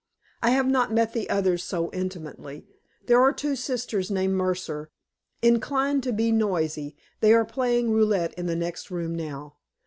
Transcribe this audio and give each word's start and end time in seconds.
I 0.41 0.49
have 0.49 0.65
not 0.65 0.91
met 0.91 1.13
the 1.13 1.29
others 1.29 1.63
so 1.63 1.91
intimately. 1.93 2.65
There 3.05 3.21
are 3.21 3.31
two 3.31 3.55
sisters 3.55 4.09
named 4.09 4.33
Mercer, 4.33 4.89
inclined 5.43 6.01
to 6.01 6.11
be 6.11 6.31
noisy 6.31 6.95
they 7.19 7.35
are 7.35 7.45
playing 7.45 7.91
roulette 7.91 8.33
in 8.33 8.47
the 8.47 8.55
next 8.55 8.89
room 8.89 9.13
now. 9.13 9.57